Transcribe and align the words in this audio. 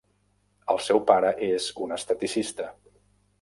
El 0.75 0.79
seu 0.85 1.01
pare 1.11 1.33
és 1.49 1.67
un 1.89 1.95
esteticista. 1.99 2.73